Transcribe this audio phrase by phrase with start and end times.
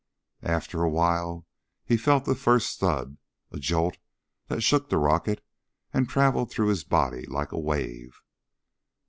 [0.47, 1.45] After a while
[1.85, 3.17] he felt the first thud,
[3.51, 3.99] a jolt
[4.47, 5.45] that shook the rocket
[5.93, 8.23] and traveled through his body like a wave.